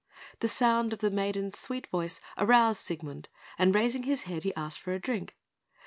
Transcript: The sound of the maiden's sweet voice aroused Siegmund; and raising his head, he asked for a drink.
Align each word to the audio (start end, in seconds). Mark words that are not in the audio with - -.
The 0.39 0.47
sound 0.47 0.93
of 0.93 0.99
the 1.01 1.11
maiden's 1.11 1.59
sweet 1.59 1.85
voice 1.85 2.19
aroused 2.35 2.81
Siegmund; 2.81 3.29
and 3.59 3.75
raising 3.75 4.01
his 4.01 4.23
head, 4.23 4.41
he 4.41 4.55
asked 4.55 4.79
for 4.79 4.93
a 4.95 4.99
drink. 4.99 5.37